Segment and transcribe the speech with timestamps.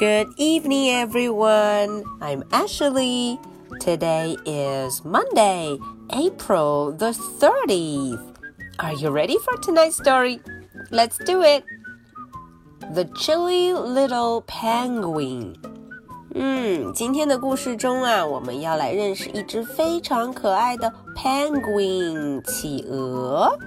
[0.00, 2.04] Good evening, everyone.
[2.22, 3.38] I'm Ashley.
[3.80, 5.76] Today is Monday,
[6.14, 8.34] April the 30th.
[8.78, 10.40] Are you ready for tonight's story?
[10.90, 11.64] Let's do it.
[12.94, 15.69] The Chilly Little Penguin.
[16.33, 23.57] 嗯，今天的故事中啊，我们要来认识一只非常可爱的 penguin 企鹅。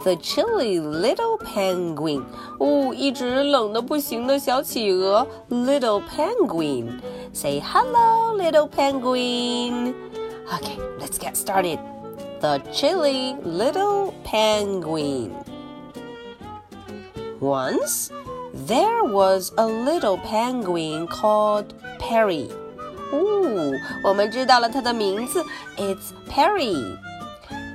[0.00, 2.22] The chilly little penguin，
[2.58, 9.94] 哦，一只冷的不行的小企鹅，little penguin。Say hello, little penguin.
[10.46, 11.78] Okay, let's get started.
[12.40, 15.30] The chilly little penguin.
[17.40, 18.10] Once
[18.62, 22.48] there was a little penguin called Perry.
[23.10, 23.72] 哦，
[24.04, 25.42] 我们知道了它的名字，
[25.76, 26.98] It's Perry.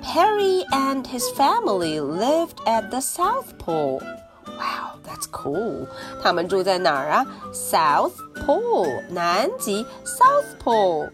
[0.03, 4.02] Perry and his family lived at the South Pole.
[4.45, 5.88] Wow, that's cool.
[6.22, 7.26] 他们住在哪儿啊？
[7.53, 8.13] South
[8.45, 11.09] Pole，南极，South Pole.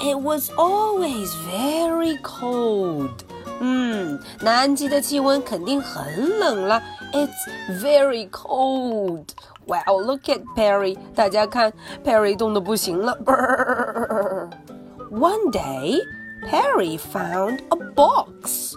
[0.00, 3.22] It was always very cold.
[3.60, 6.82] 嗯，南极的气温肯定很冷了。
[7.12, 9.26] It's very cold.
[9.66, 10.96] Wow, look at Perry.
[11.14, 11.72] 大家看，
[12.04, 13.16] Perry 冻得不行了。
[15.10, 16.00] One day,
[16.48, 18.74] Perry found a box.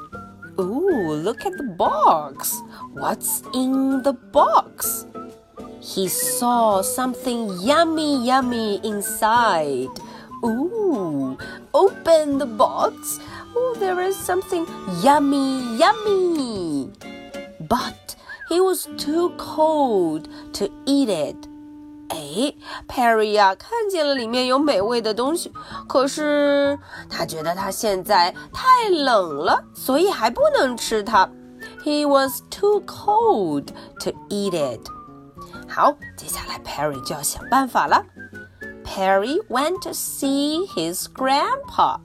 [0.58, 2.61] Ooh, look at the box.
[2.95, 5.05] What's in the box?
[5.80, 9.89] He saw something yummy, yummy inside.
[10.44, 11.38] Ooh,
[11.73, 13.19] open the box.
[13.67, 14.66] Oh, there is something
[15.03, 16.89] yummy, yummy.
[17.59, 18.16] But
[18.49, 21.36] he was too cold to eat it.
[22.09, 22.53] 哎，
[22.88, 25.52] Perry 呀、啊，看见了里面有美味的东西，
[25.88, 26.77] 可是
[27.09, 31.27] 他觉得他现在太冷了，所以还不能吃它。
[31.83, 33.69] He was too cold
[34.02, 34.81] to eat it.
[35.67, 38.05] 好，接下来 Perry 就要想办法了。
[38.86, 41.99] Perry went to see his grandpa.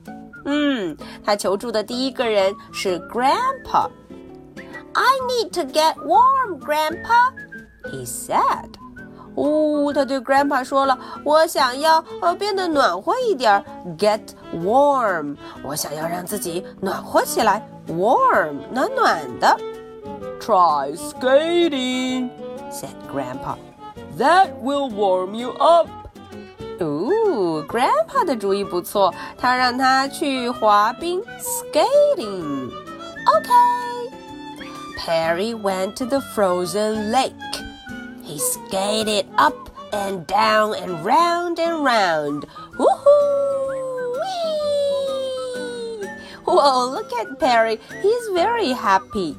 [0.46, 3.90] 嗯，他求助的第一个人是 Grandpa。
[4.94, 7.31] I need to get warm, Grandpa,
[7.86, 8.70] he said.
[9.36, 13.64] 哦，他对 Grandpa 说了，我想要呃变得暖和一点
[13.98, 14.22] ，get
[14.54, 15.36] warm。
[15.64, 19.58] 我想要让自己暖和起来，warm，暖暖的。
[20.40, 22.30] Try skating,
[22.70, 23.56] said Grandpa.
[24.20, 25.88] That will warm you up.
[26.80, 27.10] 哦
[27.66, 34.10] ，Grandpa 的主意不错，他让他去滑冰，skating。Okay.
[34.99, 37.32] Perry went to the frozen lake.
[38.25, 39.54] He skated up
[39.93, 42.47] and down and round and round.
[42.76, 44.19] Woohoo!
[44.21, 46.09] Whee!
[46.44, 47.78] Whoa, look at Perry.
[48.03, 49.37] He's very happy.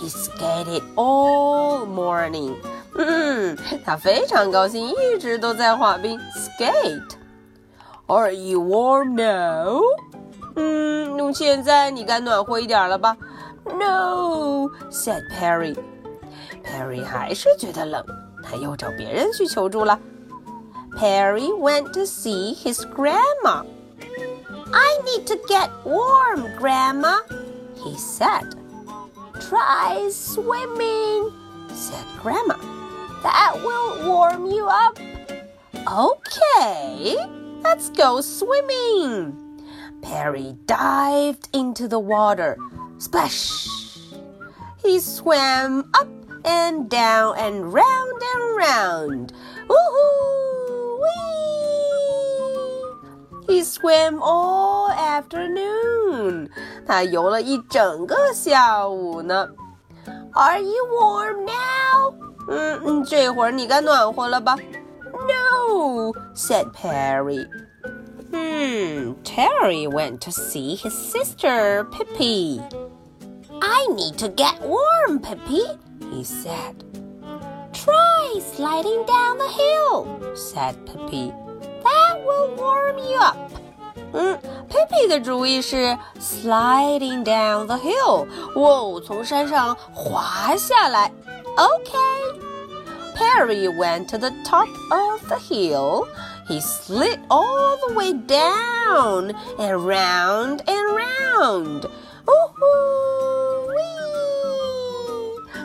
[0.00, 2.56] He skated all morning.
[2.96, 7.16] 嗯，他非常高兴，一直都在滑冰 skate.
[8.08, 9.80] Are you warm now?
[10.56, 13.16] 嗯，现在你该暖和一点了吧？
[13.64, 15.76] No, said Perry.
[16.62, 18.04] Perry 还是觉得冷，
[18.42, 19.98] 他又找别人去求助了。
[20.98, 23.64] Perry went to see his grandma.
[24.72, 27.20] I need to get warm, Grandma,
[27.76, 28.54] he said.
[29.40, 31.32] Try swimming,
[31.72, 32.56] said Grandma.
[33.22, 34.98] That will warm you up.
[35.86, 37.16] Okay,
[37.62, 39.34] let's go swimming.
[40.02, 42.56] Perry dived into the water.
[42.98, 43.68] Splash!
[44.82, 46.08] He swam up
[46.44, 49.32] and down and round and round.
[49.66, 51.00] Woohoo!
[51.00, 51.14] Whee!
[53.48, 56.50] He swam all afternoon.
[56.86, 59.48] 他游了一整个下午呢。
[60.32, 62.14] Are you warm now?
[62.48, 64.56] 嗯嗯，这会儿你该暖和了吧？
[65.26, 66.07] No,
[66.39, 67.45] said Perry.
[68.31, 72.61] Hmm, Perry went to see his sister, Pippi.
[73.61, 75.63] I need to get warm, Pippi,
[76.11, 76.85] he said.
[77.73, 81.33] Try sliding down the hill, said Pippi.
[81.83, 83.51] That will warm you up.
[84.13, 84.39] Hmm, 嗯
[84.69, 88.25] ，Pippi 的主意是 sliding down the hill，
[88.55, 91.11] 哦，从山上滑下来。
[91.57, 96.07] OK，Perry went to the top of the hill。
[96.48, 101.86] He slid all the way down and round and round.
[102.26, 103.72] Woohoo!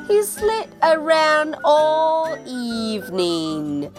[0.07, 3.91] He slid around all evening.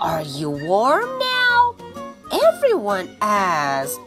[0.00, 1.74] Are you warm now?
[2.30, 4.00] Everyone asked.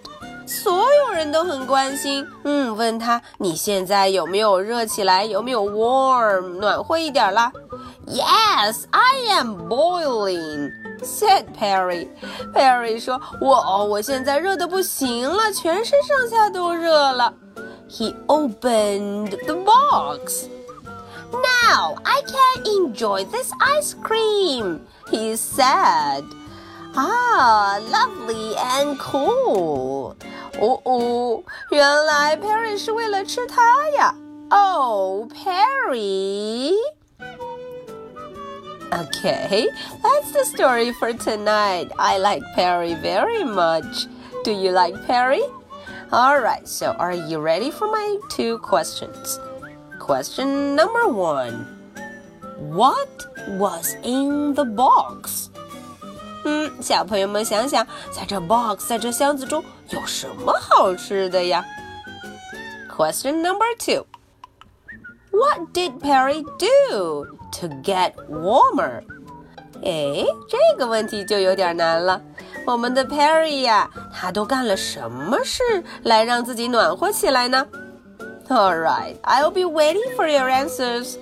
[0.48, 7.52] 所有人都很关心，嗯，问他你现在有没有热起来，有没有 warm 暖和一点啦
[8.08, 10.72] Yes, I am boiling,"
[11.04, 12.08] said Perry.
[12.54, 17.34] Perry 说：“我我现在热的不行了，全身上下都热了。”
[17.90, 20.48] He opened the box.
[21.32, 24.80] Now I can enjoy this ice cream,
[25.12, 26.24] he said.
[26.96, 30.16] Ah, lovely and cool.
[30.60, 34.16] 哦哦，原来 Perry 是为了吃它呀。
[34.50, 36.74] Oh, Perry.
[38.94, 39.68] Okay,
[40.04, 41.92] that's the story for tonight.
[41.98, 44.08] I like Perry very much.
[44.44, 45.42] Do you like Perry?
[46.14, 49.40] Alright, so are you ready for my two questions?
[50.00, 51.66] Question number one
[52.60, 53.10] What
[53.58, 55.50] was in the box?
[56.46, 61.66] 嗯，小朋友们想想，在这 box，在这箱子中有什么好吃的呀？
[62.96, 64.06] Question number two
[65.32, 67.26] What did Perry do
[67.60, 69.04] to get warmer?
[69.84, 72.22] 哎，这个问题就有点难了。
[72.66, 75.62] 我们的 Perry 呀，他都干了什么事
[76.04, 77.68] 来让自己暖和起来呢？
[78.48, 81.18] All right, I'll be waiting for your answers.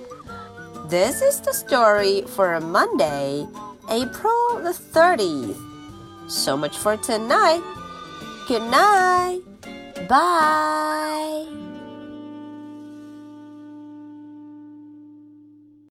[0.88, 3.46] This is the story for Monday,
[3.88, 5.56] April the 30th.
[6.28, 7.62] So much for tonight.
[8.46, 9.42] Good night.
[10.08, 11.57] Bye.